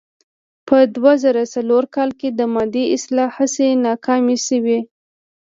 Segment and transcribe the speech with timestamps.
[0.67, 4.79] په دوه زره څلور کال کې د مادې اصلاح هڅې ناکامې شوې.